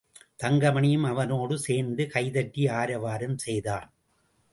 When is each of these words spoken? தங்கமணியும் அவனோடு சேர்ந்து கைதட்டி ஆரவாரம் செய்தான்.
தங்கமணியும் 0.43 1.05
அவனோடு 1.07 1.57
சேர்ந்து 1.57 2.07
கைதட்டி 2.07 2.67
ஆரவாரம் 2.67 3.37
செய்தான். 3.37 3.87